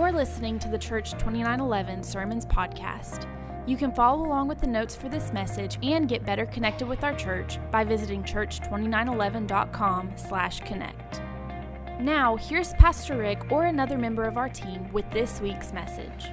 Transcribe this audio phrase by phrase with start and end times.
[0.00, 3.28] You're listening to the Church 2911 Sermons Podcast.
[3.66, 7.04] You can follow along with the notes for this message and get better connected with
[7.04, 11.20] our church by visiting church2911.com slash connect.
[12.00, 16.30] Now, here's Pastor Rick or another member of our team with this week's message.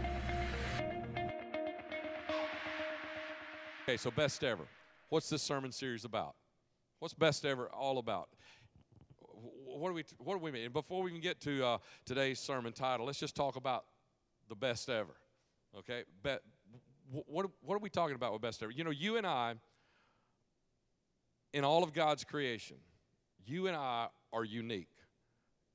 [3.83, 4.63] Okay, so best ever.
[5.09, 6.35] What's this sermon series about?
[6.99, 8.29] What's best ever all about?
[9.77, 10.65] What do we what do we mean?
[10.65, 13.85] And Before we even get to uh, today's sermon title, let's just talk about
[14.49, 15.15] the best ever.
[15.77, 16.37] Okay, Be-
[17.09, 18.71] what what are we talking about with best ever?
[18.71, 19.55] You know, you and I,
[21.53, 22.77] in all of God's creation,
[23.45, 24.89] you and I are unique.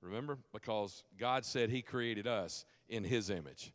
[0.00, 3.72] Remember, because God said He created us in His image.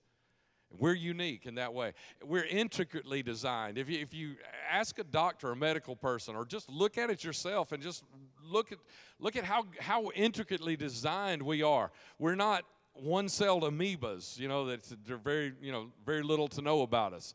[0.69, 1.93] We're unique in that way.
[2.23, 3.77] We're intricately designed.
[3.77, 4.35] If you, if you
[4.69, 8.03] ask a doctor, a medical person, or just look at it yourself and just
[8.43, 8.77] look at,
[9.19, 11.91] look at how, how intricately designed we are.
[12.19, 16.81] We're not one-celled amoebas, you know, that they're very, you know, very little to know
[16.81, 17.33] about us.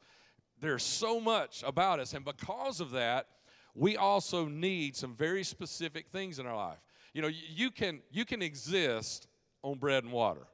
[0.60, 3.26] There's so much about us, and because of that,
[3.74, 6.78] we also need some very specific things in our life.
[7.14, 9.26] You know, you can you can exist
[9.62, 10.46] on bread and water.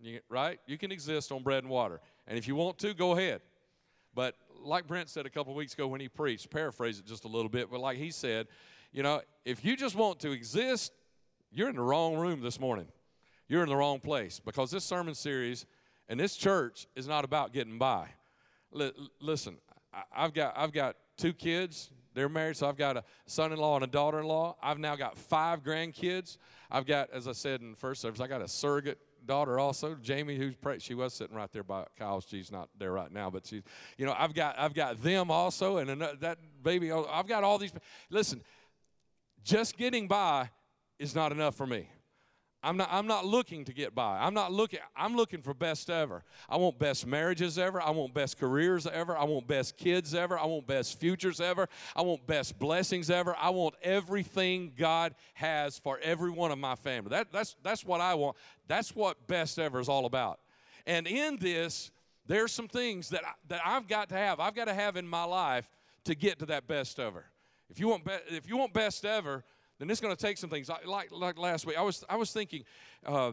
[0.00, 0.58] You, right?
[0.66, 2.00] You can exist on bread and water.
[2.26, 3.40] And if you want to, go ahead.
[4.14, 7.28] But like Brent said a couple weeks ago when he preached, paraphrase it just a
[7.28, 8.48] little bit, but like he said,
[8.92, 10.92] you know, if you just want to exist,
[11.50, 12.86] you're in the wrong room this morning.
[13.48, 15.66] You're in the wrong place because this sermon series
[16.08, 18.08] and this church is not about getting by.
[18.78, 19.58] L- listen,
[20.14, 21.90] I've got I've got two kids.
[22.14, 24.56] They're married, so I've got a son-in-law and a daughter-in-law.
[24.62, 26.38] I've now got five grandkids.
[26.70, 30.36] I've got, as I said in first service, I got a surrogate daughter also, Jamie,
[30.36, 32.26] who's pre- she was sitting right there by Kyle's.
[32.28, 33.62] She's not there right now, but she's,
[33.98, 36.92] you know, I've got I've got them also, and another, that baby.
[36.92, 37.72] Oh, I've got all these.
[38.10, 38.42] Listen,
[39.42, 40.50] just getting by
[40.98, 41.88] is not enough for me.
[42.66, 44.18] I'm not, I'm not looking to get by.
[44.18, 46.24] I'm not looking, I'm looking for best ever.
[46.48, 47.80] I want best marriages ever.
[47.80, 49.16] I want best careers ever.
[49.16, 50.36] I want best kids ever.
[50.36, 51.68] I want best futures ever.
[51.94, 53.36] I want best blessings ever.
[53.38, 57.10] I want everything God has for every one of my family.
[57.10, 58.36] That, that's, that's what I want.
[58.66, 60.40] That's what best ever is all about.
[60.88, 61.92] And in this,
[62.26, 64.40] there's some things that, I, that I've got to have.
[64.40, 65.70] I've got to have in my life
[66.02, 67.26] to get to that best ever.
[67.70, 69.44] If you want, be, if you want best ever,
[69.78, 70.70] then it's going to take some things.
[70.86, 72.64] Like, like last week, I was, I was thinking,
[73.04, 73.32] uh,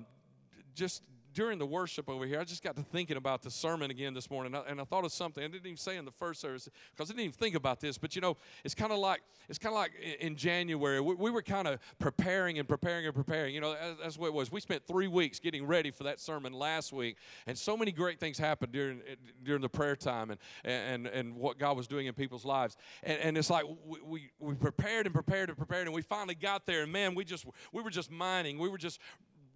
[0.75, 4.13] just during the worship over here, I just got to thinking about the sermon again
[4.13, 6.69] this morning, and I thought of something I didn't even say in the first service
[6.91, 7.97] because I didn't even think about this.
[7.97, 11.31] But you know, it's kind of like it's kind of like in January we, we
[11.31, 13.55] were kind of preparing and preparing and preparing.
[13.55, 14.51] You know, that's what it was.
[14.51, 17.17] We spent three weeks getting ready for that sermon last week,
[17.47, 21.35] and so many great things happened during eh, during the prayer time and and and
[21.35, 22.77] what God was doing in people's lives.
[23.03, 26.35] And, and it's like we, we we prepared and prepared and prepared, and we finally
[26.35, 26.83] got there.
[26.83, 28.59] And man, we just we were just mining.
[28.59, 28.99] We were just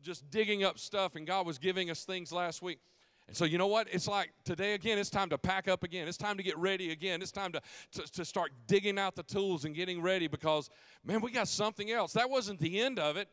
[0.01, 2.79] just digging up stuff, and God was giving us things last week.
[3.27, 3.87] And so, you know what?
[3.91, 6.07] It's like today again, it's time to pack up again.
[6.07, 7.21] It's time to get ready again.
[7.21, 7.61] It's time to,
[7.93, 10.69] to, to start digging out the tools and getting ready because,
[11.03, 12.13] man, we got something else.
[12.13, 13.27] That wasn't the end of it.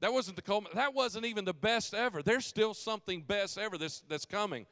[0.00, 2.22] That wasn't the that wasn't even the best ever.
[2.22, 4.66] There's still something best ever that's, that's coming.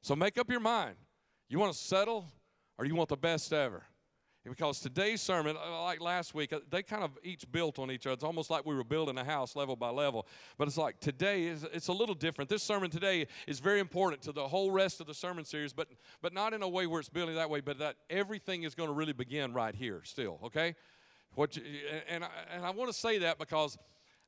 [0.00, 0.96] So make up your mind.
[1.48, 2.26] You want to settle
[2.78, 3.82] or you want the best ever?
[4.48, 8.06] Because today's sermon, uh, like last week, uh, they kind of each built on each
[8.06, 8.14] other.
[8.14, 10.26] It's almost like we were building a house level by level.
[10.56, 12.48] But it's like today is it's a little different.
[12.48, 15.88] This sermon today is very important to the whole rest of the sermon series, but
[16.22, 18.88] but not in a way where it's building that way, but that everything is going
[18.88, 20.40] to really begin right here still.
[20.44, 20.74] Okay,
[21.34, 21.62] what you,
[22.08, 23.76] and I, and I want to say that because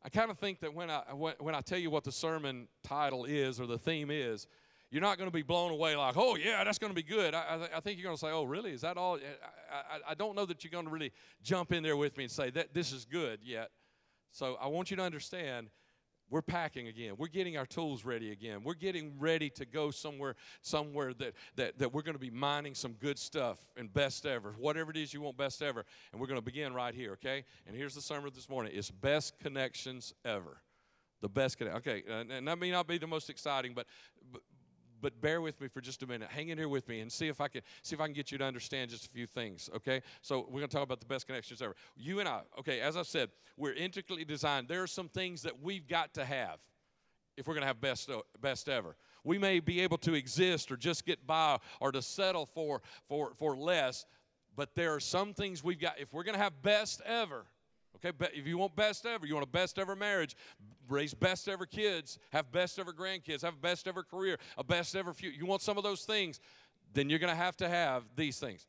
[0.04, 3.24] I kind of think that when I when I tell you what the sermon title
[3.24, 4.46] is or the theme is,
[4.92, 7.34] you're not going to be blown away like, oh, yeah, that's going to be good.
[7.34, 7.40] I,
[7.72, 8.72] I, I think you're going to say, oh, really?
[8.72, 9.16] Is that all?
[9.16, 12.24] I, I, I don't know that you're going to really jump in there with me
[12.24, 13.70] and say that this is good yet.
[14.32, 15.70] So I want you to understand
[16.28, 17.14] we're packing again.
[17.16, 18.64] We're getting our tools ready again.
[18.64, 22.74] We're getting ready to go somewhere, somewhere that, that, that we're going to be mining
[22.74, 25.84] some good stuff and best ever, whatever it is you want best ever.
[26.12, 27.44] And we're going to begin right here, okay?
[27.66, 28.72] And here's the sermon this morning.
[28.74, 30.58] It's best connections ever.
[31.22, 31.78] The best connection.
[31.78, 33.86] Okay, and that may not be the most exciting, but,
[34.32, 34.42] but
[35.02, 36.30] but bear with me for just a minute.
[36.30, 38.32] Hang in here with me and see if I can see if I can get
[38.32, 39.68] you to understand just a few things.
[39.76, 41.74] Okay, so we're going to talk about the best connections ever.
[41.96, 42.42] You and I.
[42.58, 44.68] Okay, as I said, we're intricately designed.
[44.68, 46.58] There are some things that we've got to have
[47.36, 48.96] if we're going to have best uh, best ever.
[49.24, 53.32] We may be able to exist or just get by or to settle for for
[53.34, 54.06] for less,
[54.56, 55.98] but there are some things we've got.
[55.98, 57.44] If we're going to have best ever,
[58.04, 60.36] Okay, if you want best ever, you want a best ever marriage,
[60.88, 65.12] raise best ever kids, have best ever grandkids, have best ever career, a best ever
[65.12, 65.36] future.
[65.36, 66.40] You want some of those things,
[66.92, 68.66] then you're going to have to have these things.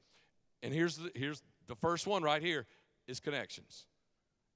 [0.61, 2.65] And here's the, here's the first one right here
[3.07, 3.87] is connections.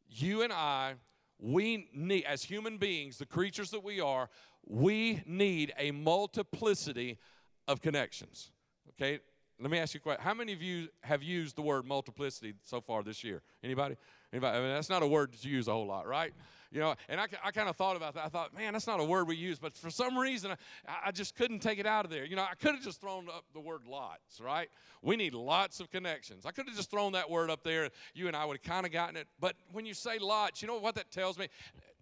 [0.10, 0.96] You and I
[1.40, 4.30] we need, as human beings, the creatures that we are,
[4.66, 7.20] we need a multiplicity
[7.68, 8.52] of connections.
[8.92, 9.20] Okay?
[9.60, 10.24] Let me ask you a question.
[10.24, 13.42] How many of you have used the word multiplicity so far this year?
[13.64, 13.96] Anybody?
[14.34, 14.58] Anybody?
[14.58, 16.34] I mean, that's not a word to use a whole lot, right?
[16.72, 18.26] You know, and I, I kind of thought about that.
[18.26, 20.52] I thought, man, that's not a word we use, but for some reason,
[20.88, 22.26] I, I just couldn't take it out of there.
[22.26, 24.70] You know, I could have just thrown up the word lots, right?
[25.02, 26.46] We need lots of connections.
[26.46, 27.90] I could have just thrown that word up there.
[28.14, 29.28] You and I would have kind of gotten it.
[29.40, 31.48] But when you say lots, you know what that tells me?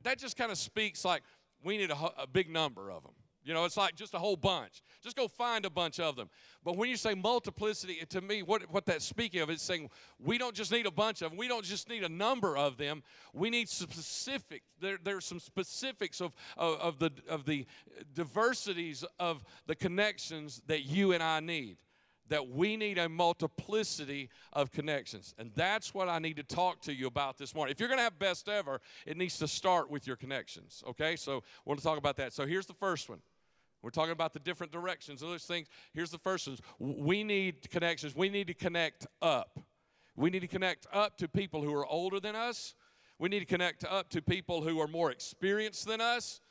[0.01, 1.21] That just kind of speaks like
[1.63, 3.13] we need a, a big number of them.
[3.45, 4.81] You know, it's like just a whole bunch.
[5.03, 6.29] Just go find a bunch of them.
[6.63, 10.39] But when you say multiplicity, to me, what, what that's speaking of is saying we
[10.39, 11.37] don't just need a bunch of them.
[11.37, 13.03] We don't just need a number of them.
[13.33, 14.63] We need specific.
[14.81, 17.67] There, there's some specifics of, of, of, the, of the
[18.15, 21.77] diversities of the connections that you and I need
[22.29, 25.35] that we need a multiplicity of connections.
[25.37, 27.71] And that's what I need to talk to you about this morning.
[27.71, 30.83] If you're going to have best ever, it needs to start with your connections.
[30.87, 31.15] Okay?
[31.15, 32.33] So, we want to talk about that.
[32.33, 33.19] So, here's the first one.
[33.85, 35.67] We're talking about the different directions of those things.
[35.93, 36.57] Here's the first one.
[36.79, 38.15] We need connections.
[38.15, 39.59] We need to connect up.
[40.15, 42.73] We need to connect up to people who are older than us.
[43.19, 46.41] We need to connect up to people who are more experienced than us.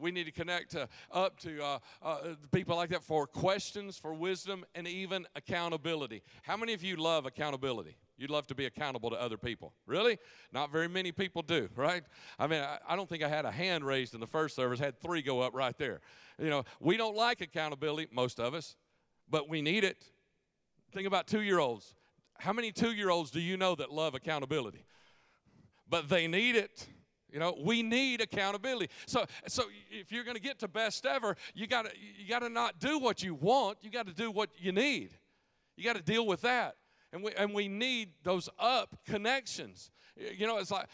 [0.00, 2.18] We need to connect to, up to uh, uh,
[2.52, 6.22] people like that for questions, for wisdom, and even accountability.
[6.42, 7.96] How many of you love accountability?
[8.16, 9.72] You'd love to be accountable to other people.
[9.86, 10.18] Really?
[10.52, 12.02] Not very many people do, right?
[12.38, 14.78] I mean, I, I don't think I had a hand raised in the first service,
[14.78, 16.00] had three go up right there.
[16.38, 18.76] You know, we don't like accountability, most of us,
[19.28, 20.04] but we need it.
[20.92, 21.94] Think about two year olds.
[22.38, 24.84] How many two year olds do you know that love accountability?
[25.88, 26.88] But they need it.
[27.32, 28.90] You know, we need accountability.
[29.06, 32.40] So, so if you're going to get to best ever, you got to you got
[32.40, 33.78] to not do what you want.
[33.82, 35.10] You got to do what you need.
[35.76, 36.76] You got to deal with that,
[37.12, 39.90] and we and we need those up connections.
[40.16, 40.86] You know, it's like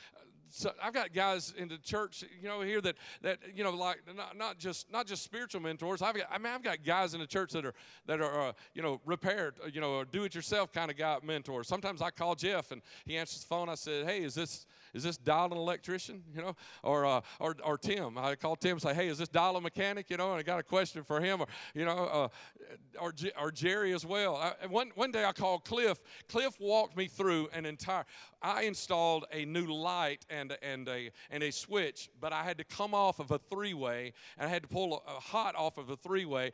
[0.51, 3.99] so I've got guys in the church, you know, here that that you know, like
[4.15, 6.03] not, not just not just spiritual mentors.
[6.03, 7.75] I've got I mean I've got guys in the church that are
[8.07, 11.19] that are uh, you know repaired, uh, you know, do it yourself kind of guy
[11.23, 11.69] mentors.
[11.69, 13.69] Sometimes I call Jeff and he answers the phone.
[13.69, 16.23] I said, Hey, is this is this Dial an electrician?
[16.35, 18.17] You know, or uh, or or Tim.
[18.19, 20.11] I call Tim and say, Hey, is this Dial a mechanic?
[20.11, 22.29] You know, and I got a question for him, or you know, uh,
[22.99, 24.37] or or Jerry as well.
[24.37, 25.99] I, one one day I called Cliff.
[26.29, 28.05] Cliff walked me through an entire.
[28.43, 32.65] I installed a new light and and a and a switch, but I had to
[32.65, 35.79] come off of a three way and I had to pull a, a hot off
[35.79, 36.53] of a three way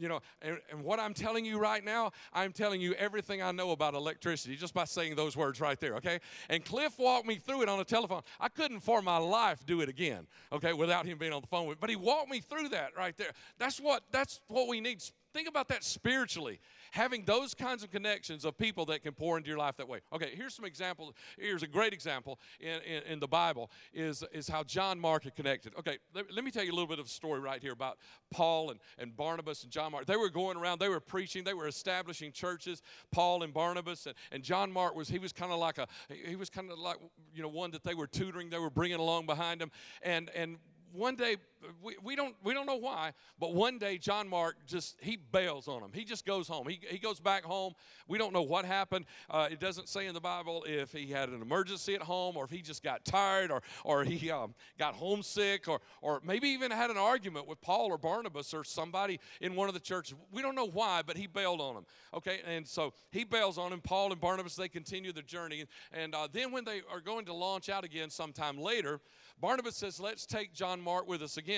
[0.00, 3.52] you know, and, and, what I'm telling you right now, I'm telling you everything I
[3.52, 6.20] know about electricity just by saying those words right there, okay?
[6.48, 8.22] And Cliff walked me through it on the telephone.
[8.40, 11.66] I couldn't for my life do it again, okay, without him being on the phone
[11.66, 11.80] with me.
[11.80, 13.32] But he walked me through that right there.
[13.58, 15.02] That's what that's what we need.
[15.32, 19.48] Think about that spiritually having those kinds of connections of people that can pour into
[19.48, 20.00] your life that way.
[20.12, 21.14] Okay, here's some examples.
[21.38, 25.34] Here's a great example in, in, in the Bible is, is how John Mark had
[25.34, 25.72] connected.
[25.78, 27.98] Okay, let, let, me tell you a little bit of a story right here about
[28.30, 30.06] Paul and, and Barnabas and John Mark.
[30.06, 34.14] They were going around, they were preaching, they were establishing churches, Paul and Barnabas, and,
[34.32, 36.96] and John Mark was, he was kind of like a, he was kind of like,
[37.34, 39.70] you know, one that they were tutoring, they were bringing along behind them.
[40.02, 40.58] And, and
[40.92, 41.36] one day
[41.82, 45.68] we, we don't we don't know why but one day john mark just he bails
[45.68, 45.90] on him.
[45.92, 46.68] He just goes home.
[46.68, 47.74] He, he goes back home.
[48.08, 49.06] We don't know what happened.
[49.28, 52.44] Uh, it doesn't say in the bible if he had an emergency at home or
[52.44, 56.70] if he just got tired or or he um, got homesick or or maybe even
[56.70, 60.14] had an argument with paul or barnabas or somebody in one of the churches.
[60.32, 61.86] We don't know why but he bailed on him.
[62.14, 62.40] Okay?
[62.46, 63.80] And so he bails on him.
[63.80, 65.64] Paul and barnabas they continue the journey.
[65.92, 69.00] And uh, then when they are going to launch out again sometime later
[69.40, 71.49] Barnabas says, Let's take John Mark with us again.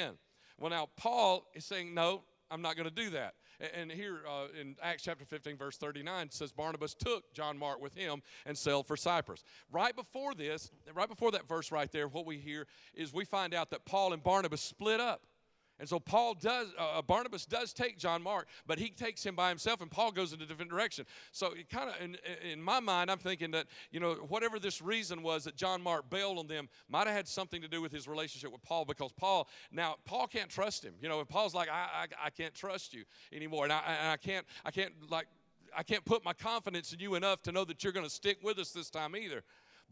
[0.58, 3.34] Well, now, Paul is saying, No, I'm not going to do that.
[3.74, 7.94] And here uh, in Acts chapter 15, verse 39, says Barnabas took John Mark with
[7.94, 9.44] him and sailed for Cyprus.
[9.70, 13.54] Right before this, right before that verse right there, what we hear is we find
[13.54, 15.22] out that Paul and Barnabas split up.
[15.80, 19.34] And so Paul does, uh, uh, Barnabas does take John Mark, but he takes him
[19.34, 21.06] by himself, and Paul goes in a different direction.
[21.32, 22.16] So it kind of, in,
[22.48, 26.08] in my mind, I'm thinking that you know whatever this reason was that John Mark
[26.08, 29.12] bailed on them might have had something to do with his relationship with Paul, because
[29.12, 30.94] Paul now Paul can't trust him.
[31.00, 34.16] You know, Paul's like, I, I, I can't trust you anymore, and I, and I
[34.18, 35.26] can't, I can't like.
[35.74, 38.36] I can't put my confidence in you enough to know that you're going to stick
[38.42, 39.42] with us this time either.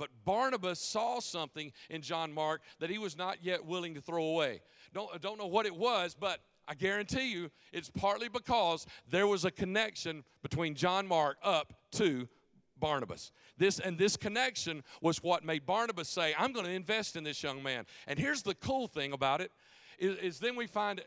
[0.01, 4.25] But Barnabas saw something in John Mark that he was not yet willing to throw
[4.25, 4.63] away.
[4.95, 9.45] Don't, don't know what it was, but I guarantee you it's partly because there was
[9.45, 12.31] a connection between John Mark up to
[12.79, 13.31] Barnabas.
[13.59, 17.43] This and this connection was what made Barnabas say, "I'm going to invest in this
[17.43, 19.53] young man." And here's the cool thing about it
[19.99, 21.03] is, is then we find uh,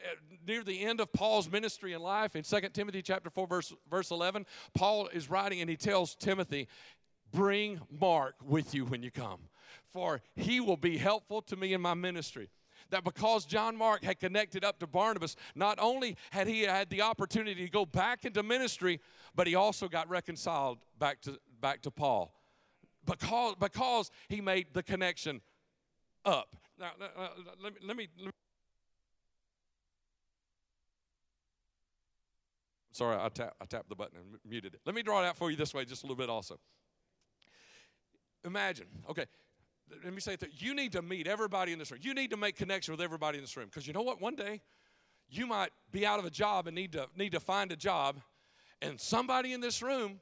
[0.48, 4.12] near the end of Paul's ministry and life in 2 Timothy chapter 4 verse verse
[4.12, 4.46] 11,
[4.76, 6.68] Paul is writing and he tells Timothy,
[7.34, 9.40] Bring Mark with you when you come.
[9.92, 12.50] for he will be helpful to me in my ministry
[12.90, 17.02] that because John Mark had connected up to Barnabas, not only had he had the
[17.02, 19.00] opportunity to go back into ministry,
[19.36, 22.34] but he also got reconciled back to, back to Paul
[23.06, 25.42] because, because he made the connection
[26.26, 26.56] up.
[26.80, 27.28] Now, uh,
[27.62, 28.32] let, me, let, me, let me.
[32.92, 34.82] Sorry, I, tap, I tapped the button and muted it.
[34.86, 36.60] Let me draw it out for you this way just a little bit also.
[38.46, 39.26] Imagine, okay,
[40.04, 42.02] let me say that you need to meet everybody in this room.
[42.04, 44.22] You need to make connection with everybody in this room because you know what?
[44.22, 44.62] One day
[45.30, 48.20] you might be out of a job and need to need to find a job,
[48.82, 50.20] and somebody in this room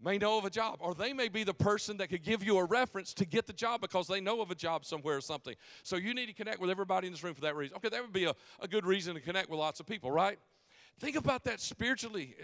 [0.00, 2.58] may know of a job, or they may be the person that could give you
[2.58, 5.54] a reference to get the job because they know of a job somewhere or something.
[5.82, 7.76] So you need to connect with everybody in this room for that reason.
[7.76, 10.38] Okay, that would be a, a good reason to connect with lots of people, right?
[10.98, 12.34] Think about that spiritually,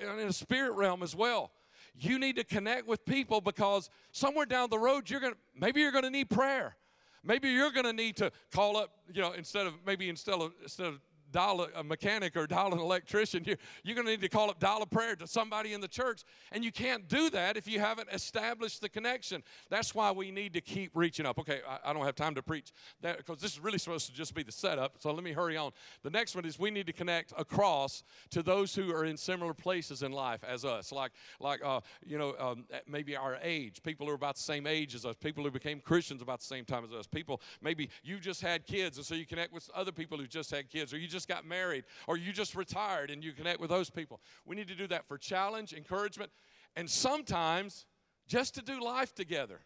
[0.00, 1.50] in a spirit realm as well
[1.98, 5.80] you need to connect with people because somewhere down the road you're going to maybe
[5.80, 6.76] you're going to need prayer.
[7.24, 10.52] Maybe you're going to need to call up you know instead of maybe instead of
[10.62, 11.00] instead of
[11.32, 13.44] dial a mechanic or dial an electrician.
[13.44, 15.88] You're, you're going to need to call up dial a prayer to somebody in the
[15.88, 16.24] church.
[16.52, 19.42] And you can't do that if you haven't established the connection.
[19.70, 21.38] That's why we need to keep reaching up.
[21.38, 24.12] Okay, I, I don't have time to preach that because this is really supposed to
[24.12, 24.96] just be the setup.
[24.98, 25.72] So let me hurry on.
[26.02, 29.54] The next one is we need to connect across to those who are in similar
[29.54, 34.06] places in life as us, like like uh, you know um, maybe our age, people
[34.06, 36.64] who are about the same age as us, people who became Christians about the same
[36.64, 39.92] time as us, people maybe you just had kids and so you connect with other
[39.92, 43.10] people who just had kids, or you just just got married or you just retired
[43.10, 44.20] and you connect with those people.
[44.46, 46.30] We need to do that for challenge, encouragement,
[46.76, 47.86] and sometimes
[48.28, 49.58] just to do life together.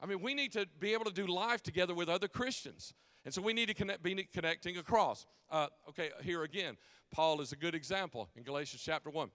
[0.00, 2.94] I mean, we need to be able to do life together with other Christians.
[3.24, 5.26] And so we need to connect, be connecting across.
[5.50, 6.76] Uh, okay, here again,
[7.12, 9.30] Paul is a good example in Galatians chapter 1.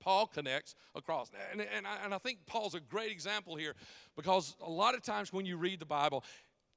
[0.00, 1.30] Paul connects across.
[1.52, 3.74] And, and, I, and I think Paul's a great example here
[4.14, 6.22] because a lot of times when you read the Bible,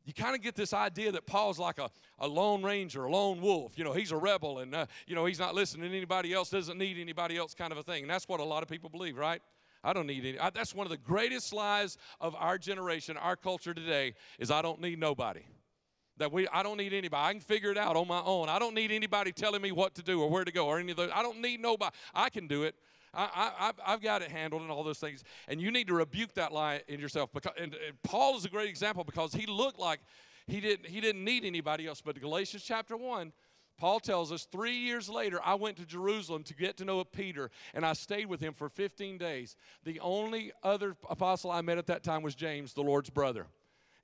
[0.06, 1.90] you kind of get this idea that Paul's like a,
[2.20, 3.78] a lone ranger, a lone wolf.
[3.78, 6.50] You know, he's a rebel and, uh, you know, he's not listening to anybody else,
[6.50, 8.04] doesn't need anybody else kind of a thing.
[8.04, 9.42] And that's what a lot of people believe, right?
[9.84, 10.40] I don't need any.
[10.40, 14.62] I, that's one of the greatest lies of our generation, our culture today, is I
[14.62, 15.42] don't need nobody.
[16.18, 17.24] That we, I don't need anybody.
[17.24, 18.50] I can figure it out on my own.
[18.50, 20.92] I don't need anybody telling me what to do or where to go or any
[20.92, 21.12] of those.
[21.14, 21.96] I don't need nobody.
[22.14, 22.76] I can do it.
[23.14, 25.24] I, I, have got it handled and all those things.
[25.48, 27.32] And you need to rebuke that lie in yourself.
[27.34, 30.00] Because, and, and Paul is a great example because he looked like
[30.48, 32.02] he didn't, he didn't need anybody else.
[32.02, 33.32] But Galatians chapter 1,
[33.78, 37.50] Paul tells us three years later, I went to Jerusalem to get to know Peter,
[37.74, 39.56] and I stayed with him for 15 days.
[39.86, 43.48] The only other apostle I met at that time was James, the Lord's brother.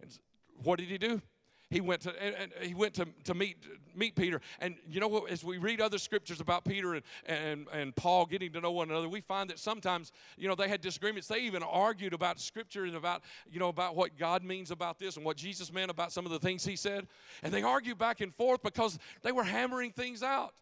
[0.01, 0.17] And
[0.63, 1.21] what did he do?
[1.69, 3.57] He went to and, and, he went to, to meet
[3.95, 4.39] meet Peter.
[4.60, 5.31] And you know what?
[5.31, 8.89] As we read other scriptures about Peter and, and, and Paul getting to know one
[8.89, 11.27] another, we find that sometimes you know they had disagreements.
[11.27, 15.17] They even argued about scripture and about you know about what God means about this
[15.17, 17.07] and what Jesus meant about some of the things he said.
[17.43, 20.53] And they argued back and forth because they were hammering things out.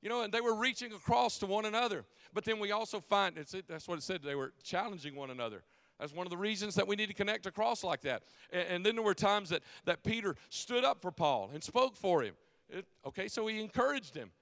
[0.00, 2.04] You know, and they were reaching across to one another.
[2.34, 5.62] But then we also find, that's what it said, they were challenging one another.
[6.02, 8.24] That's one of the reasons that we need to connect across like that.
[8.50, 11.96] And, and then there were times that, that Peter stood up for Paul and spoke
[11.96, 12.34] for him.
[12.68, 14.32] It, okay, so he encouraged him.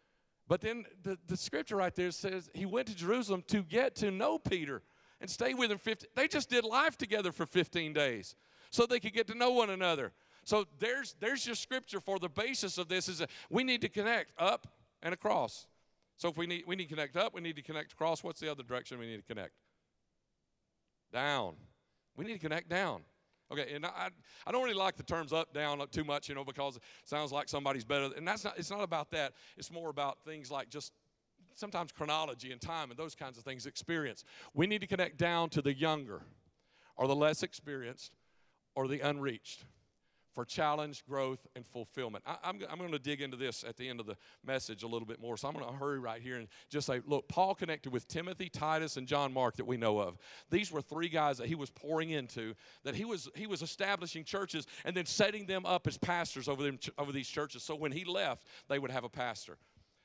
[0.48, 4.10] But then the, the scripture right there says he went to Jerusalem to get to
[4.10, 4.80] know Peter
[5.20, 6.06] and stay with him 50.
[6.16, 8.34] They just did life together for 15 days
[8.70, 10.12] so they could get to know one another.
[10.44, 13.90] So there's there's your scripture for the basis of this is that we need to
[13.90, 14.66] connect up
[15.02, 15.66] and across.
[16.16, 18.24] So if we need we need to connect up, we need to connect across.
[18.24, 19.52] What's the other direction we need to connect?
[21.12, 21.54] Down.
[22.16, 23.02] We need to connect down.
[23.52, 24.10] Okay, and I,
[24.46, 27.32] I don't really like the terms up, down too much, you know, because it sounds
[27.32, 28.10] like somebody's better.
[28.16, 29.32] And that's not, it's not about that.
[29.56, 30.92] It's more about things like just
[31.54, 34.24] sometimes chronology and time and those kinds of things, experience.
[34.54, 36.22] We need to connect down to the younger
[36.96, 38.12] or the less experienced
[38.76, 39.64] or the unreached
[40.32, 42.24] for challenge, growth, and fulfillment.
[42.26, 44.82] I, am I'm, I'm going to dig into this at the end of the message
[44.82, 45.36] a little bit more.
[45.36, 48.48] So I'm going to hurry right here and just say, look, Paul connected with Timothy,
[48.48, 50.18] Titus, and John Mark that we know of.
[50.50, 54.24] These were three guys that he was pouring into, that he was he was establishing
[54.24, 57.62] churches and then setting them up as pastors over them over these churches.
[57.62, 59.58] So when he left, they would have a pastor.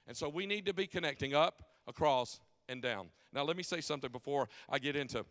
[0.07, 2.39] And so we need to be connecting up, across,
[2.69, 3.07] and down.
[3.33, 5.25] Now let me say something before I get into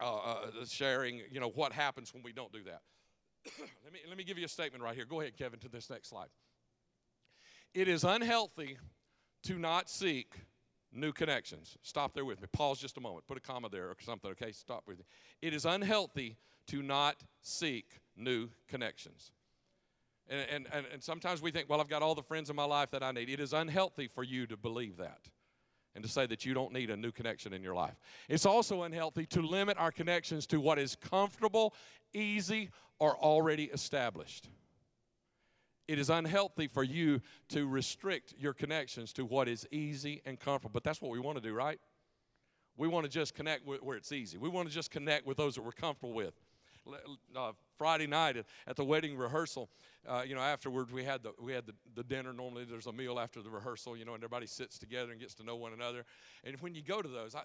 [0.00, 1.22] uh, uh, sharing.
[1.30, 2.82] You know what happens when we don't do that.
[3.84, 5.04] let, me, let me give you a statement right here.
[5.04, 6.28] Go ahead, Kevin, to this next slide.
[7.74, 8.78] It is unhealthy
[9.44, 10.34] to not seek
[10.92, 11.76] new connections.
[11.82, 12.46] Stop there with me.
[12.52, 13.26] Pause just a moment.
[13.26, 14.52] Put a comma there or something, okay?
[14.52, 15.04] Stop with me.
[15.42, 16.36] It is unhealthy
[16.68, 19.32] to not seek new connections.
[20.28, 22.90] And, and, and, sometimes we think, well, I've got all the friends in my life
[22.92, 23.28] that I need.
[23.28, 25.28] It is unhealthy for you to believe that.
[25.94, 27.94] And to say that you don't need a new connection in your life.
[28.28, 31.74] It's also unhealthy to limit our connections to what is comfortable,
[32.12, 34.48] easy, or already established.
[35.86, 37.20] It is unhealthy for you
[37.50, 40.72] to restrict your connections to what is easy and comfortable.
[40.72, 41.78] But that's what we want to do, right?
[42.76, 44.38] We want to just connect where it's easy.
[44.38, 46.34] We want to just connect with those that we're comfortable with.
[47.34, 49.70] Uh, Friday night at, at, the wedding rehearsal,
[50.06, 52.32] uh, you know, afterwards we had the we had the, the dinner.
[52.32, 55.34] Normally there's a meal after the rehearsal, you know, and everybody sits together and gets
[55.36, 56.04] to know one another.
[56.44, 57.40] And when you go to those, I,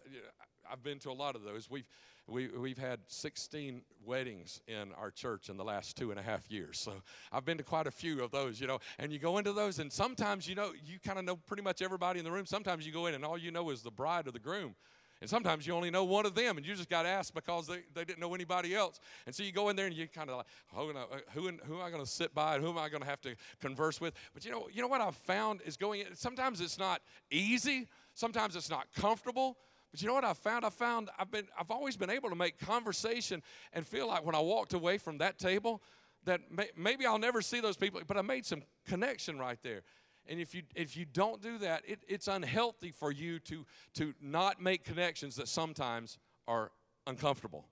[0.69, 1.69] I've been to a lot of those.
[1.69, 1.87] We've
[2.29, 6.49] we, we've had 16 weddings in our church in the last two and a half
[6.49, 6.79] years.
[6.79, 6.93] So
[7.31, 8.79] I've been to quite a few of those, you know.
[8.99, 11.81] And you go into those, and sometimes, you know, you kind of know pretty much
[11.81, 12.45] everybody in the room.
[12.45, 14.75] Sometimes you go in, and all you know is the bride or the groom.
[15.21, 17.81] And sometimes you only know one of them, and you just got asked because they,
[17.93, 18.99] they didn't know anybody else.
[19.25, 20.45] And so you go in there and you kind of like,
[20.75, 22.87] oh, no, who, uh, who am I going to sit by and who am I
[22.87, 24.13] going to have to converse with?
[24.33, 27.89] But you know, you know what I've found is going in, sometimes it's not easy,
[28.13, 29.57] sometimes it's not comfortable.
[29.91, 30.65] But you know what I found?
[30.65, 33.41] I found I've been I've always been able to make conversation
[33.73, 35.81] and feel like when I walked away from that table
[36.25, 39.81] that may, maybe I'll never see those people, but I made some connection right there.
[40.29, 44.13] And if you if you don't do that, it, it's unhealthy for you to to
[44.21, 46.71] not make connections that sometimes are
[47.07, 47.67] uncomfortable,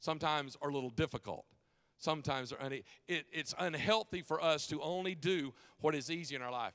[0.00, 1.46] sometimes are a little difficult,
[1.98, 6.42] sometimes are un- it, it's unhealthy for us to only do what is easy in
[6.42, 6.74] our life.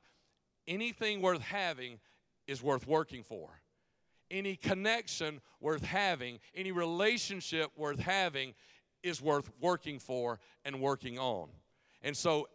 [0.68, 2.00] Anything worth having
[2.48, 3.50] is worth working for.
[4.32, 8.56] Any connection worth having, any relationship worth having
[9.04, 11.50] is worth working for and working on.
[12.02, 12.48] And so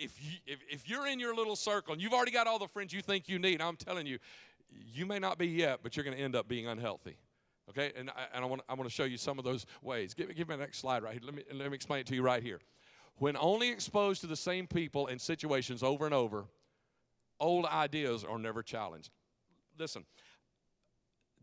[0.00, 2.68] if, you, if, if you're in your little circle and you've already got all the
[2.68, 4.18] friends you think you need, I'm telling you,
[4.70, 7.16] you may not be yet, but you're going to end up being unhealthy.
[7.68, 10.12] Okay, and I, and I want I want to show you some of those ways.
[10.12, 11.22] Give, give me the next slide right here.
[11.24, 12.58] Let me let me explain it to you right here.
[13.18, 16.46] When only exposed to the same people and situations over and over,
[17.38, 19.10] old ideas are never challenged.
[19.78, 20.04] Listen,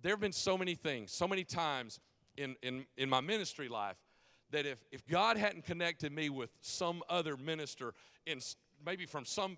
[0.01, 1.99] there have been so many things, so many times
[2.35, 3.97] in, in, in my ministry life
[4.51, 7.93] that if, if God hadn't connected me with some other minister
[8.25, 8.39] in
[8.85, 9.57] maybe from some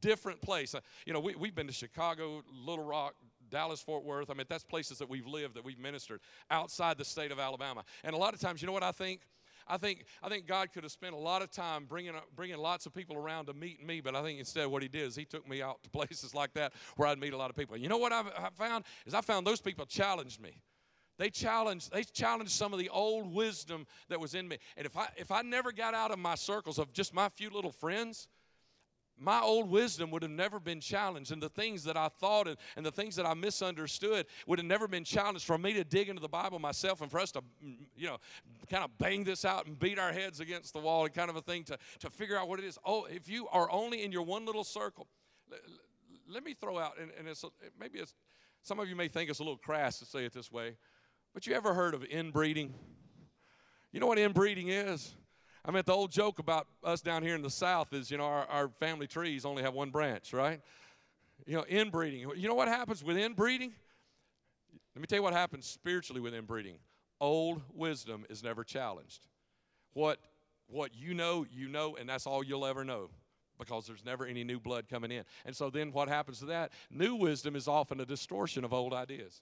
[0.00, 3.14] different place, uh, you know, we, we've been to Chicago, Little Rock,
[3.50, 4.30] Dallas, Fort Worth.
[4.30, 7.84] I mean, that's places that we've lived, that we've ministered outside the state of Alabama.
[8.02, 9.22] And a lot of times, you know what I think?
[9.66, 12.84] I think, I think God could have spent a lot of time bringing, bringing lots
[12.84, 15.24] of people around to meet me, but I think instead what he did is he
[15.24, 17.76] took me out to places like that where I'd meet a lot of people.
[17.76, 18.84] You know what I've, I found?
[19.06, 20.60] Is I found those people challenged me.
[21.16, 24.58] They challenged, they challenged some of the old wisdom that was in me.
[24.76, 27.50] And if I if I never got out of my circles of just my few
[27.50, 28.26] little friends,
[29.16, 31.30] my old wisdom would have never been challenged.
[31.30, 34.66] And the things that I thought and, and the things that I misunderstood would have
[34.66, 37.40] never been challenged for me to dig into the Bible myself and for us to,
[37.64, 38.18] mm, you know,
[38.68, 41.36] kind of bang this out and beat our heads against the wall and kind of
[41.36, 42.78] a thing to, to figure out what it is.
[42.84, 45.06] Oh, if you are only in your one little circle,
[45.48, 45.60] let,
[46.28, 47.44] let me throw out, and, and it's,
[47.78, 48.14] maybe it's,
[48.62, 50.76] some of you may think it's a little crass to say it this way,
[51.34, 52.72] but you ever heard of inbreeding?
[53.92, 55.14] You know what inbreeding is?
[55.64, 58.24] I mean, the old joke about us down here in the South is, you know,
[58.24, 60.60] our, our family trees only have one branch, right?
[61.46, 62.20] You know, inbreeding.
[62.36, 63.72] You know what happens with inbreeding?
[64.94, 66.76] Let me tell you what happens spiritually with inbreeding.
[67.20, 69.26] Old wisdom is never challenged.
[69.94, 70.18] What,
[70.66, 73.10] what you know, you know, and that's all you'll ever know
[73.58, 75.24] because there's never any new blood coming in.
[75.44, 76.72] And so then what happens to that?
[76.90, 79.40] New wisdom is often a distortion of old ideas.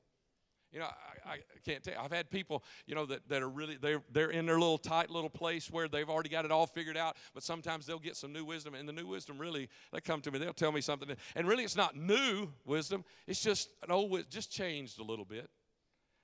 [0.73, 0.87] You know,
[1.27, 2.01] I, I, can't tell you.
[2.01, 5.11] I've had people, you know, that, that are really, they're, they're in their little tight
[5.11, 8.33] little place where they've already got it all figured out, but sometimes they'll get some
[8.33, 8.75] new wisdom.
[8.75, 11.11] And the new wisdom really, they come to me, they'll tell me something.
[11.37, 15.51] And really, it's not new wisdom, it's just an old just changed a little bit.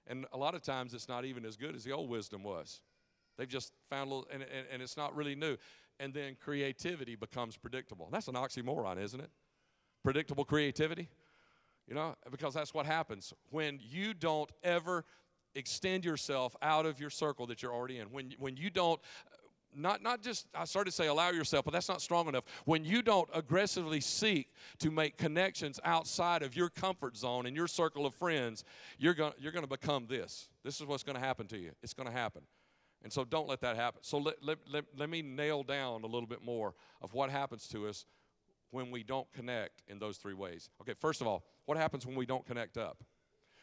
[0.07, 2.81] And a lot of times it's not even as good as the old wisdom was.
[3.37, 5.57] They've just found a little, and, and, and it's not really new.
[6.01, 8.09] And then creativity becomes predictable.
[8.11, 9.31] That's an oxymoron, isn't it?
[10.03, 11.09] Predictable creativity.
[11.89, 15.05] You know, because that's what happens when you don't ever
[15.55, 18.11] extend yourself out of your circle that you're already in.
[18.11, 19.01] When, when you don't,
[19.75, 22.45] not, not just, I started to say allow yourself, but that's not strong enough.
[22.67, 27.67] When you don't aggressively seek to make connections outside of your comfort zone and your
[27.67, 28.65] circle of friends,
[28.99, 30.51] you're going you're to become this.
[30.65, 31.73] This is what's going to happen to you.
[31.83, 32.43] It's going to happen.
[33.03, 34.01] And so don't let that happen.
[34.03, 37.67] So let, let, let, let me nail down a little bit more of what happens
[37.69, 38.05] to us
[38.71, 40.71] when we don't connect in those three ways.
[40.81, 43.03] Okay, first of all, what happens when we don't connect up?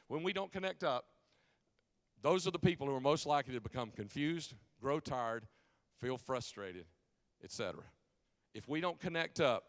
[0.08, 1.06] When we don't connect up,
[2.22, 5.48] those are the people who are most likely to become confused, grow tired,
[6.00, 6.86] feel frustrated,
[7.44, 7.82] etc.
[8.54, 9.64] If we don't connect up,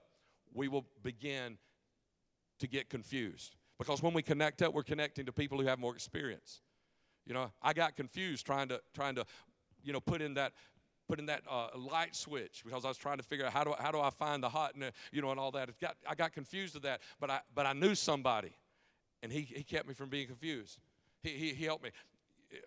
[0.54, 1.58] we will begin
[2.58, 3.56] to get confused.
[3.78, 6.62] Because when we connect up, we're connecting to people who have more experience.
[7.26, 9.26] You know, I got confused trying to trying to,
[9.82, 10.52] you know, put in that
[11.08, 13.72] put in that uh, light switch because I was trying to figure out how do
[13.72, 15.68] I, how do I find the hot and uh, you know and all that.
[15.68, 18.52] It got, I got confused with that, but I but I knew somebody,
[19.22, 20.78] and he, he kept me from being confused.
[21.22, 21.90] He, he, he helped me.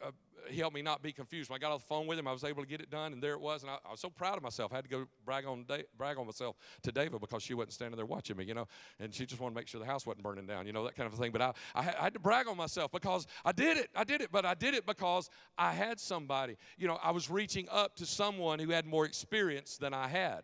[0.03, 0.11] Uh,
[0.49, 1.49] he helped me not be confused.
[1.49, 3.13] When I got off the phone with him, I was able to get it done,
[3.13, 3.61] and there it was.
[3.61, 4.71] And I, I was so proud of myself.
[4.71, 7.73] I had to go brag on da- brag on myself to David because she wasn't
[7.73, 8.67] standing there watching me, you know,
[8.99, 10.95] and she just wanted to make sure the house wasn't burning down, you know, that
[10.95, 11.31] kind of thing.
[11.31, 13.89] But I, I, I had to brag on myself because I did it.
[13.95, 16.57] I did it, but I did it because I had somebody.
[16.77, 20.41] You know, I was reaching up to someone who had more experience than I had.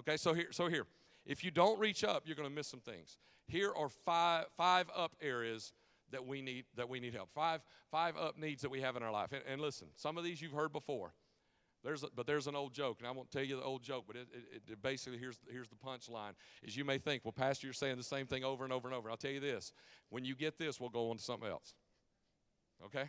[0.00, 0.86] Okay, so here, so here,
[1.26, 3.18] if you don't reach up, you're going to miss some things.
[3.46, 5.72] Here are five five up areas
[6.12, 7.30] that we need that we need help.
[7.34, 9.32] Five five up needs that we have in our life.
[9.32, 11.12] And, and listen, some of these you've heard before.
[11.82, 14.04] There's a, but there's an old joke, and I won't tell you the old joke,
[14.06, 17.66] but it, it, it basically here's here's the punchline: is you may think, well, Pastor,
[17.66, 19.10] you're saying the same thing over and over and over.
[19.10, 19.72] I'll tell you this:
[20.10, 21.74] when you get this, we'll go on to something else.
[22.84, 23.08] Okay,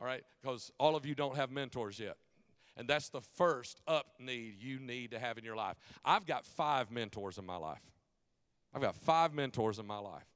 [0.00, 2.16] all right, because all of you don't have mentors yet.
[2.76, 5.76] And that's the first up need you need to have in your life.
[6.04, 7.82] I've got five mentors in my life.
[8.74, 10.26] I've got five mentors in my life.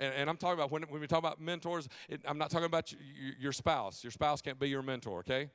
[0.00, 2.66] And, and I'm talking about, when, when we talk about mentors, it, I'm not talking
[2.66, 3.00] about your,
[3.38, 4.02] your spouse.
[4.02, 5.50] Your spouse can't be your mentor, okay?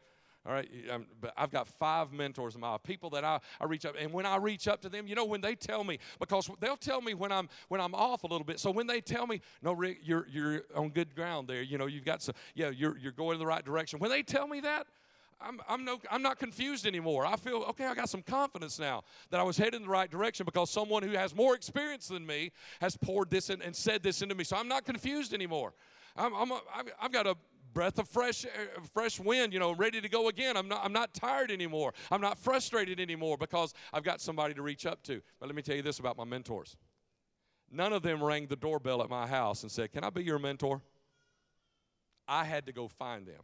[0.47, 3.65] All right, um, but I've got five mentors in my life, people that I, I
[3.65, 5.97] reach up, and when I reach up to them, you know, when they tell me,
[6.19, 8.59] because they'll tell me when I'm when I'm off a little bit.
[8.59, 11.63] So when they tell me, no, Rick, you're you're on good ground there.
[11.63, 13.97] You know, you've got some, yeah, you're you're going in the right direction.
[13.97, 14.85] When they tell me that,
[15.41, 17.25] I'm, I'm, no, I'm not confused anymore.
[17.25, 20.09] I feel, okay, I got some confidence now that I was headed in the right
[20.09, 24.01] direction because someone who has more experience than me has poured this in and said
[24.01, 24.43] this into me.
[24.43, 25.73] So I'm not confused anymore.
[26.15, 26.61] I'm, I'm a,
[27.01, 27.35] I've got a
[27.73, 28.45] breath of fresh,
[28.93, 30.55] fresh wind, you know, ready to go again.
[30.55, 31.93] I'm not, I'm not tired anymore.
[32.09, 35.21] I'm not frustrated anymore because I've got somebody to reach up to.
[35.39, 36.77] But let me tell you this about my mentors.
[37.69, 40.39] None of them rang the doorbell at my house and said, Can I be your
[40.39, 40.81] mentor?
[42.27, 43.41] I had to go find them.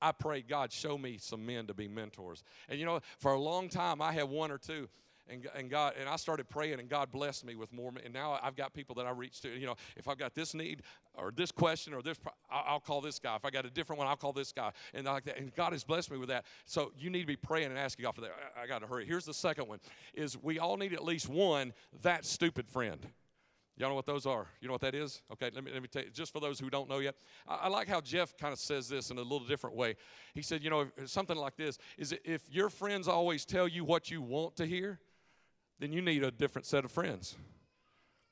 [0.00, 2.42] I prayed, God, show me some men to be mentors.
[2.68, 4.88] And you know, for a long time, I had one or two.
[5.26, 8.38] And, and God and I started praying and God blessed me with more and now
[8.42, 10.82] I've got people that I reach to you know if I've got this need
[11.14, 12.18] or this question or this
[12.50, 13.34] I'll call this guy.
[13.34, 15.38] If I got a different one I'll call this guy and like that.
[15.38, 16.44] And God has blessed me with that.
[16.66, 18.32] So you need to be praying and asking God for that.
[18.54, 19.06] I, I got to hurry.
[19.06, 19.78] Here's the second one
[20.12, 23.06] is we all need at least one that stupid friend
[23.76, 24.46] Y'all know what those are?
[24.60, 25.22] You know what that is?
[25.32, 27.16] Okay, let me, let me tell you, just for those who don't know yet.
[27.48, 29.96] I, I like how Jeff kind of says this in a little different way.
[30.32, 34.10] He said, you know, something like this is if your friends always tell you what
[34.10, 35.00] you want to hear,
[35.80, 37.36] then you need a different set of friends.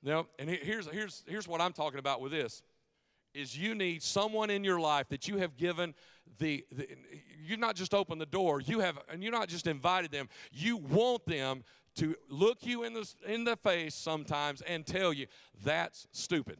[0.02, 2.62] Now, and here's, here's, here's what I'm talking about with this
[3.34, 5.94] is you need someone in your life that you have given
[6.38, 6.86] the, the
[7.42, 10.76] you not just opened the door you have and you're not just invited them you
[10.76, 11.64] want them
[11.96, 15.26] to look you in the, in the face sometimes and tell you
[15.64, 16.58] that's stupid.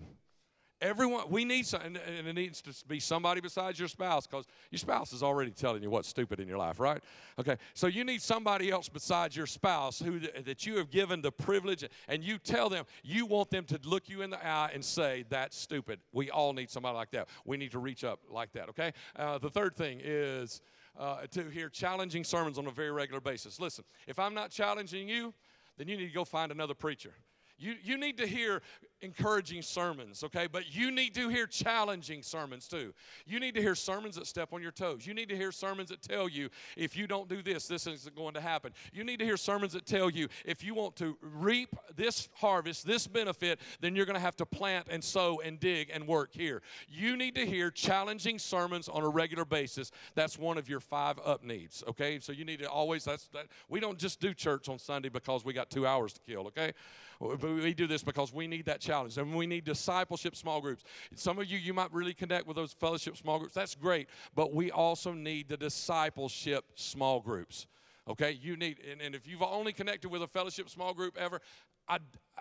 [0.81, 4.81] Everyone, we need some, and it needs to be somebody besides your spouse because your
[4.81, 7.01] spouse is already telling you what's stupid in your life, right?
[7.39, 11.31] Okay, so you need somebody else besides your spouse who that you have given the
[11.31, 14.85] privilege, and you tell them you want them to look you in the eye and
[14.85, 16.01] say that's stupid.
[16.13, 17.29] We all need somebody like that.
[17.45, 18.69] We need to reach up like that.
[18.71, 18.93] Okay.
[19.15, 20.63] Uh, the third thing is
[20.99, 23.59] uh, to hear challenging sermons on a very regular basis.
[23.61, 25.35] Listen, if I'm not challenging you,
[25.79, 27.15] then you need to go find another preacher.
[27.59, 28.63] You, you need to hear
[29.03, 30.47] encouraging sermons, okay?
[30.51, 32.95] But you need to hear challenging sermons too.
[33.27, 35.07] You need to hear sermons that step on your toes.
[35.07, 38.15] You need to hear sermons that tell you if you don't do this, this isn't
[38.15, 38.73] going to happen.
[38.93, 42.87] You need to hear sermons that tell you if you want to reap this harvest,
[42.87, 46.31] this benefit, then you're going to have to plant and sow and dig and work
[46.33, 46.63] here.
[46.89, 49.91] You need to hear challenging sermons on a regular basis.
[50.15, 52.21] That's one of your five up needs, okay?
[52.21, 53.47] So you need to always, that's that.
[53.69, 56.73] We don't just do church on Sunday because we got two hours to kill, okay?
[57.21, 60.85] We do this because we need that and we need discipleship small groups.
[61.15, 63.55] Some of you, you might really connect with those fellowship small groups.
[63.55, 64.09] That's great.
[64.35, 67.67] But we also need the discipleship small groups.
[68.09, 71.41] Okay, you need, and, and if you've only connected with a fellowship small group ever,
[71.89, 71.99] I,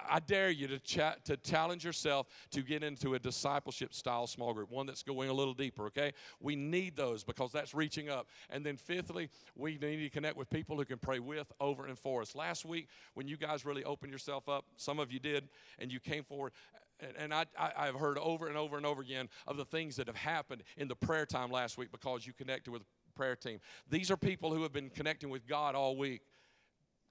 [0.09, 4.71] I dare you to, to challenge yourself to get into a discipleship style small group,
[4.71, 6.13] one that's going a little deeper, okay?
[6.39, 8.27] We need those because that's reaching up.
[8.49, 11.97] And then, fifthly, we need to connect with people who can pray with, over, and
[11.97, 12.35] for us.
[12.35, 15.49] Last week, when you guys really opened yourself up, some of you did,
[15.79, 16.53] and you came forward,
[16.99, 19.95] and, and I, I, have heard over and over and over again of the things
[19.95, 22.83] that have happened in the prayer time last week because you connected with
[23.15, 23.59] prayer team.
[23.89, 26.21] These are people who have been connecting with God all week.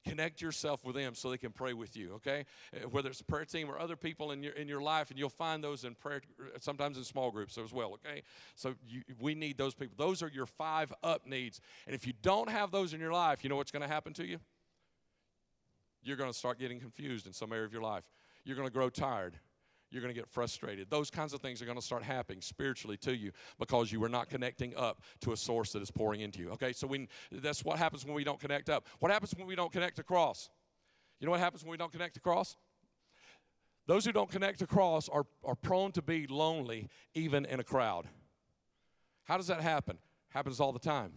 [0.04, 2.46] Connect yourself with them so they can pray with you, okay?
[2.74, 5.18] Uh, whether it's a prayer team or other people in your, in your life, and
[5.18, 6.22] you'll find those in prayer,
[6.58, 8.22] sometimes in small groups as well, okay?
[8.54, 9.94] So you, we need those people.
[9.98, 11.60] Those are your five up needs.
[11.86, 14.14] And if you don't have those in your life, you know what's going to happen
[14.14, 14.38] to you?
[16.02, 18.04] You're going to start getting confused in some area of your life.
[18.44, 19.36] You're going to grow tired
[19.90, 20.88] you're going to get frustrated.
[20.90, 24.08] Those kinds of things are going to start happening spiritually to you because you are
[24.08, 26.50] not connecting up to a source that is pouring into you.
[26.50, 28.86] Okay, so when, that's what happens when we don't connect up.
[29.00, 30.50] What happens when we don't connect across?
[31.18, 32.56] You know what happens when we don't connect across?
[33.86, 38.06] Those who don't connect across are, are prone to be lonely even in a crowd.
[39.24, 39.98] How does that happen?
[40.28, 41.12] Happens all the time.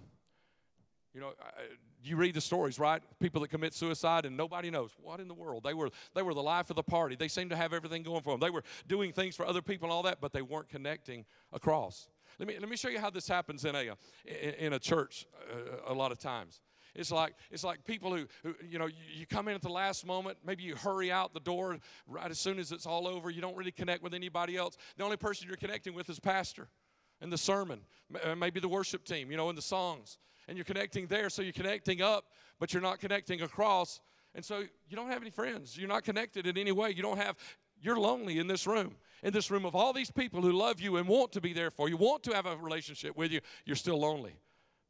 [1.13, 1.33] You know,
[2.03, 3.01] you read the stories, right?
[3.19, 5.63] People that commit suicide and nobody knows what in the world.
[5.63, 7.15] They were they were the life of the party.
[7.15, 8.39] They seemed to have everything going for them.
[8.39, 12.09] They were doing things for other people and all that, but they weren't connecting across.
[12.39, 13.95] Let me let me show you how this happens in a
[14.59, 16.61] in a church uh, a lot of times.
[16.95, 19.69] It's like it's like people who, who you know you, you, come in at the
[19.69, 20.37] last moment.
[20.45, 23.29] Maybe you hurry out the door right as soon as it's all over.
[23.29, 24.77] You don't really connect with anybody else.
[24.97, 26.67] The only person you're connecting with is pastor,
[27.19, 27.81] and the sermon,
[28.23, 29.31] uh, maybe the worship team.
[29.31, 31.29] You know, in the songs, and you're connecting there.
[31.29, 32.25] So you're connecting up,
[32.59, 34.01] but you're not connecting across.
[34.35, 35.77] And so you don't have any friends.
[35.77, 36.91] You're not connected in any way.
[36.91, 37.37] You don't have.
[37.81, 38.95] You're lonely in this room.
[39.23, 41.71] In this room of all these people who love you and want to be there
[41.71, 44.35] for you, want to have a relationship with you, you're still lonely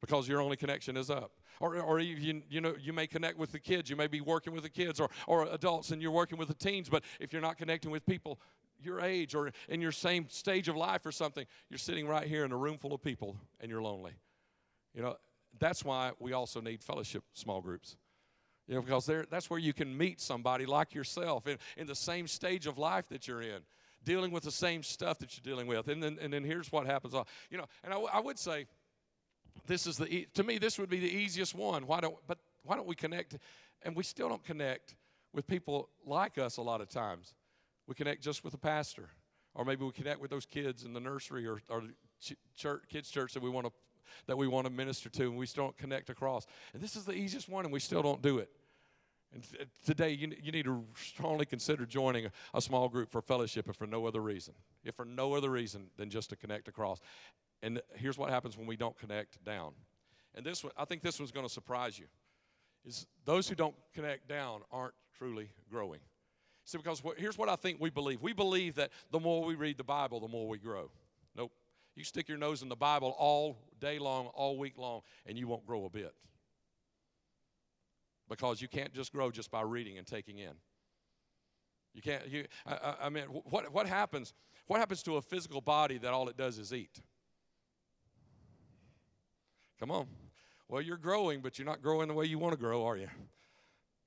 [0.02, 3.52] because your only connection is up or, or you, you know you may connect with
[3.52, 6.38] the kids you may be working with the kids or, or adults and you're working
[6.38, 8.40] with the teens but if you're not connecting with people
[8.82, 12.44] your age or in your same stage of life or something you're sitting right here
[12.44, 14.12] in a room full of people and you're lonely
[14.94, 15.16] you know
[15.60, 17.96] that's why we also need fellowship small groups
[18.68, 22.28] you know because that's where you can meet somebody like yourself in, in the same
[22.28, 23.62] stage of life that you're in
[24.04, 26.86] dealing with the same stuff that you're dealing with and then, and then here's what
[26.86, 28.66] happens uh, you know and I, I would say
[29.68, 31.88] this is the to me this would be the easiest one.
[31.88, 33.38] Why don't but why don't we connect?
[33.84, 34.96] And we still don't connect
[35.34, 37.34] with people like us a lot of times.
[37.88, 39.10] We connect just with the pastor,
[39.54, 41.84] or maybe we connect with those kids in the nursery or, or
[42.56, 43.74] church, kids church that we want to
[44.28, 46.46] that we want to minister to, and we still don't connect across.
[46.74, 48.50] And this is the easiest one, and we still don't do it.
[49.34, 49.44] And
[49.86, 53.76] today, you, you need to strongly consider joining a, a, small group for fellowship, if
[53.76, 54.54] for no other reason.
[54.84, 57.00] If for no other reason than just to connect across.
[57.64, 59.72] And here's what happens when we don't connect down.
[60.36, 62.06] And this one, I think this one's going to surprise you.
[62.86, 66.00] Is those who don't connect down aren't truly growing.
[66.66, 68.22] See, because here's what I think we believe.
[68.22, 70.92] We believe that the more we read the Bible, the more we grow.
[71.96, 75.48] You stick your nose in the Bible all day long, all week long, and you
[75.48, 76.14] won't grow a bit.
[78.30, 80.54] Because you can't just grow just by reading and taking in.
[81.94, 82.28] You can't.
[82.28, 82.46] You.
[82.66, 84.34] I, I mean, what what happens?
[84.66, 87.02] What happens to a physical body that all it does is eat?
[89.80, 90.08] Come on.
[90.70, 93.10] Well, you're growing, but you're not growing the way you want to grow, are you?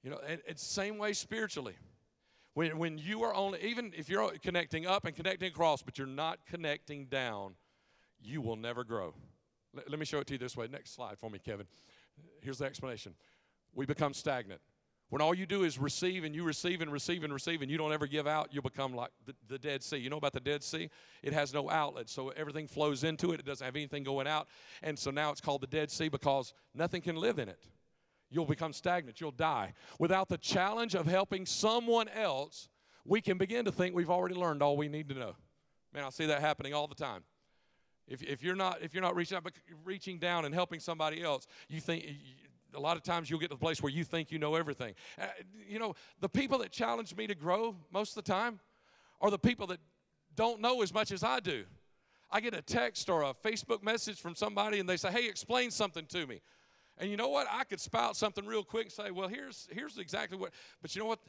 [0.03, 1.75] You know, and it's the same way spiritually.
[2.55, 6.07] When, when you are only, even if you're connecting up and connecting across, but you're
[6.07, 7.55] not connecting down,
[8.21, 9.15] you will never grow.
[9.75, 10.69] Let, let me show it to you this way.
[10.71, 11.67] Next slide for me, Kevin.
[12.43, 13.15] Here's the explanation.
[13.75, 14.61] We become stagnant.
[15.09, 17.79] When all you do is receive and you receive and receive and receive and you
[17.79, 19.99] don't ever give out, you'll become like the, the, Dead Sea.
[19.99, 20.91] You know about the Dead Sea?
[21.23, 23.39] It has no outlet, so everything flows into it.
[23.39, 24.49] It doesn't have anything going out.
[24.83, 27.63] And so now it's called the Dead Sea because nothing can live in it.
[28.31, 29.75] You'll become stagnant, you'll die.
[30.01, 32.69] Without the challenge of helping someone else,
[33.05, 35.37] we can begin to think we've already learned all we need to know.
[35.95, 37.23] Man, I see that happening all the time.
[38.09, 41.23] If, if you're not if you're not reaching out, but reaching down and helping somebody
[41.23, 42.05] else, you think
[42.75, 44.95] a lot of times you'll get to the place where you think you know everything.
[45.21, 45.27] Uh,
[45.69, 48.61] you know, the people that challenge me to grow most of the time
[49.21, 49.81] are the people that
[50.35, 51.65] don't know as much as I do.
[52.31, 55.71] I get a text or a Facebook message from somebody and they say, hey, explain
[55.71, 56.43] something to me.
[56.99, 57.47] And you know what?
[57.51, 61.03] I could spout something real quick and say, well, here's, here's exactly what, but you
[61.03, 61.21] know what?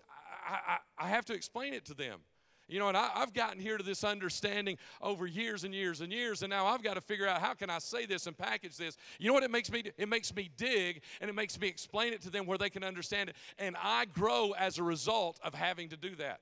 [0.48, 2.20] I, I, I have to explain it to them.
[2.68, 6.12] You know, and I, have gotten here to this understanding over years and years and
[6.12, 8.76] years, and now I've got to figure out how can I say this and package
[8.76, 8.98] this.
[9.20, 9.84] You know what it makes me?
[9.98, 12.84] It makes me dig, and it makes me explain it to them where they can
[12.84, 16.42] understand it, and I grow as a result of having to do that.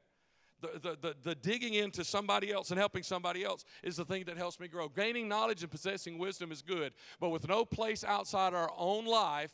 [0.61, 4.23] The, the, the, the, digging into somebody else and helping somebody else is the thing
[4.25, 4.87] that helps me grow.
[4.87, 9.51] Gaining knowledge and possessing wisdom is good, but with no place outside our own life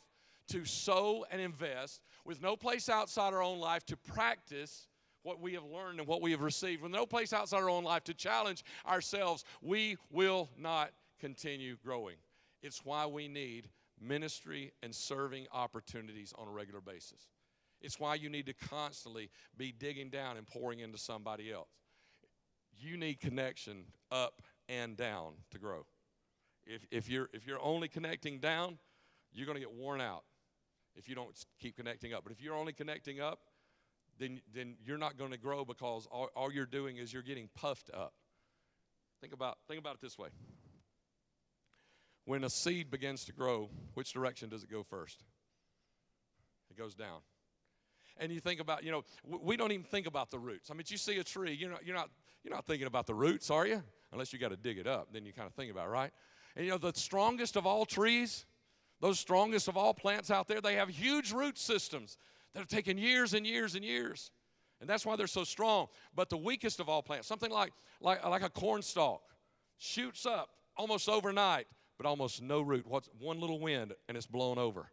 [0.48, 4.86] to sow and invest, with no place outside our own life to practice
[5.22, 7.84] what we have learned and what we have received, with no place outside our own
[7.84, 12.16] life to challenge ourselves, we will not continue growing.
[12.62, 13.68] It's why we need
[14.00, 17.28] ministry and serving opportunities on a regular basis.
[17.80, 21.68] It's why you need to constantly be digging down and pouring into somebody else.
[22.78, 25.86] You need connection up and down to grow.
[26.64, 28.78] If, if, you're, if you're only connecting down,
[29.32, 30.22] you're going to get worn out
[30.94, 32.22] if you don't keep connecting up.
[32.22, 33.40] But if you're only connecting up,
[34.18, 37.48] then, then you're not going to grow because all, all you're doing is you're getting
[37.54, 38.12] puffed up.
[39.20, 40.28] Think about, think about it this way.
[42.24, 45.22] When a seed begins to grow, which direction does it go first?
[46.70, 47.20] It goes down.
[48.18, 50.70] And you think about, you know, we don't even think about the roots.
[50.70, 52.10] I mean, you see a tree, you're not, you're not,
[52.44, 53.82] you're not thinking about the roots, are you?
[54.12, 56.10] Unless you got to dig it up, then you kind of think about it, right?
[56.54, 58.44] And you know, the strongest of all trees,
[59.00, 62.18] those strongest of all plants out there, they have huge root systems
[62.52, 64.30] that have taken years and years and years.
[64.80, 65.86] And that's why they're so strong.
[66.14, 69.22] But the weakest of all plants, something like, like, like a corn stalk,
[69.78, 71.66] shoots up almost overnight,
[71.98, 72.86] but almost no root.
[72.86, 74.90] What's one little wind and it's blown over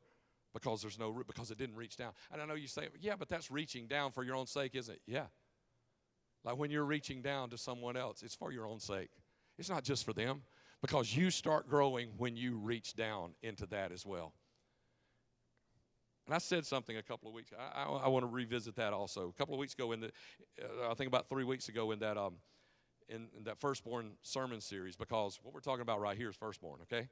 [0.53, 2.11] because there's no root, because it didn't reach down.
[2.31, 4.93] And I know you say, yeah, but that's reaching down for your own sake, isn't
[4.93, 5.01] it?
[5.05, 5.25] Yeah.
[6.43, 9.09] Like when you're reaching down to someone else, it's for your own sake.
[9.57, 10.41] It's not just for them,
[10.81, 14.33] because you start growing when you reach down into that as well.
[16.29, 17.49] And I said something a couple of weeks.
[17.57, 19.29] I, I, I want to revisit that also.
[19.29, 20.11] A couple of weeks ago, in the,
[20.61, 22.35] uh, I think about three weeks ago, in that um,
[23.07, 26.81] in, in that firstborn sermon series, because what we're talking about right here is firstborn.
[26.83, 27.07] Okay,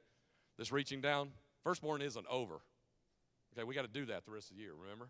[0.56, 1.30] this reaching down,
[1.64, 2.60] firstborn isn't over.
[3.52, 4.70] Okay, we got to do that the rest of the year.
[4.80, 5.08] Remember.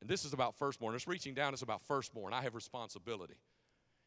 [0.00, 0.92] And this is about firstborn.
[0.92, 2.32] This reaching down is about firstborn.
[2.32, 3.34] I have responsibility.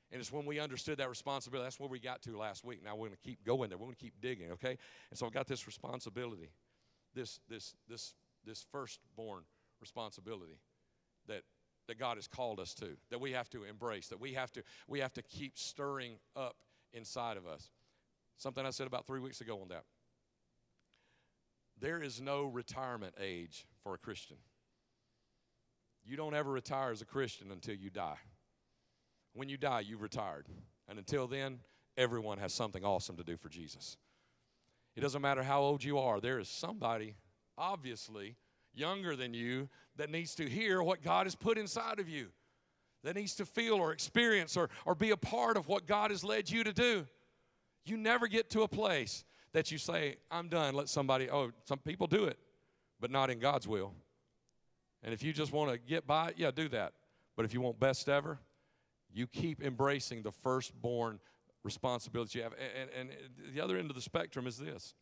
[0.09, 2.81] And it's when we understood that responsibility, that's where we got to last week.
[2.81, 3.77] Now we're going to keep going there.
[3.77, 4.77] We're going to keep digging, okay?
[5.09, 6.49] And so I've got this responsibility,
[7.13, 8.13] this, this, this
[8.45, 9.43] this firstborn
[9.79, 10.59] responsibility
[11.27, 11.43] that
[11.87, 14.63] that God has called us to, that we have to embrace, that we have to
[14.87, 16.55] we have to keep stirring up
[16.93, 17.69] inside of us.
[18.37, 19.83] Something I said about three weeks ago on that.
[21.79, 24.37] There is no retirement age for a Christian.
[26.03, 28.17] You don't ever retire as a Christian until you die.
[29.33, 30.47] When you die, you've retired.
[30.87, 31.59] And until then,
[31.97, 33.97] everyone has something awesome to do for Jesus.
[34.95, 37.15] It doesn't matter how old you are, there is somebody
[37.57, 38.35] obviously
[38.73, 42.27] younger than you that needs to hear what God has put inside of you,
[43.03, 46.23] that needs to feel or experience or, or be a part of what God has
[46.23, 47.05] led you to do.
[47.85, 51.79] You never get to a place that you say, I'm done, let somebody, oh, some
[51.79, 52.37] people do it,
[52.99, 53.93] but not in God's will.
[55.03, 56.93] And if you just want to get by, yeah, do that.
[57.35, 58.39] But if you want best ever,
[59.13, 61.19] you keep embracing the firstborn
[61.63, 62.53] responsibility you have.
[62.53, 64.93] And, and, and the other end of the spectrum is this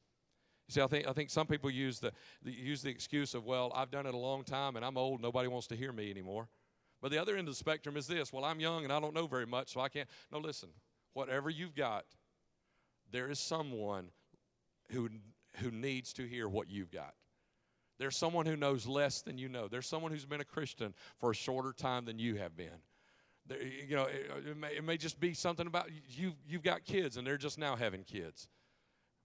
[0.70, 2.12] see, I think, I think some people use the,
[2.44, 5.22] the, use the excuse of, well, I've done it a long time and I'm old,
[5.22, 6.48] nobody wants to hear me anymore.
[7.02, 9.14] But the other end of the spectrum is this well, I'm young and I don't
[9.14, 10.08] know very much, so I can't.
[10.32, 10.70] No, listen,
[11.14, 12.06] whatever you've got,
[13.12, 14.10] there is someone
[14.92, 15.10] who,
[15.58, 17.14] who needs to hear what you've got.
[17.98, 19.68] There's someone who knows less than you know.
[19.68, 22.80] There's someone who's been a Christian for a shorter time than you have been.
[23.46, 26.34] There, you know, it, it, may, it may just be something about you.
[26.48, 28.48] You've got kids, and they're just now having kids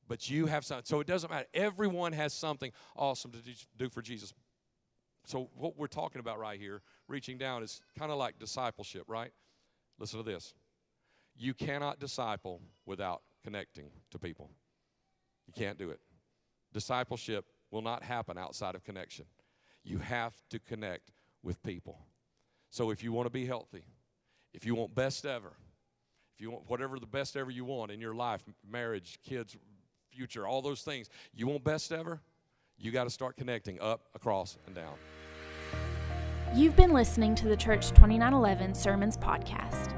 [0.08, 0.84] but you have something.
[0.84, 1.46] So it doesn't matter.
[1.54, 3.38] Everyone has something awesome to
[3.76, 4.32] do for Jesus.
[5.26, 9.32] So what we're talking about right here, reaching down, is kind of like discipleship, right?
[9.98, 10.54] Listen to this.
[11.36, 14.50] You cannot disciple without connecting to people.
[15.46, 16.00] You can't do it.
[16.72, 19.24] Discipleship will not happen outside of connection.
[19.82, 21.12] You have to connect
[21.42, 21.98] with people.
[22.70, 23.84] So if you want to be healthy,
[24.52, 25.52] if you want best ever,
[26.34, 29.56] if you want whatever the best ever you want in your life, marriage, kids,
[30.14, 31.09] future, all those things.
[31.35, 32.20] You want best ever?
[32.79, 34.94] You got to start connecting up, across, and down.
[36.55, 39.92] You've been listening to the Church 2911 Sermons podcast.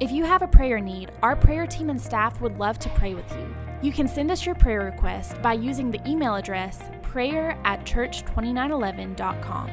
[0.00, 3.14] If you have a prayer need, our prayer team and staff would love to pray
[3.14, 3.54] with you.
[3.82, 9.70] You can send us your prayer request by using the email address prayer at church2911.com.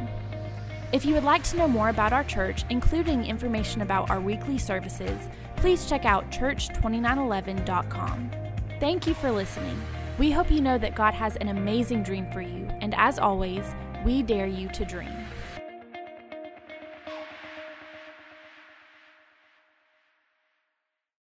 [0.91, 4.57] If you would like to know more about our church, including information about our weekly
[4.57, 8.31] services, please check out church2911.com.
[8.79, 9.77] Thank you for listening.
[10.17, 13.65] We hope you know that God has an amazing dream for you, and as always,
[14.05, 15.13] we dare you to dream.